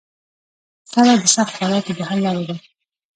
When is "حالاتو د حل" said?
1.61-2.19